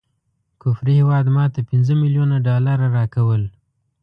[0.61, 3.43] کفري هیواد ماته پنځه ملیونه ډالره راکول.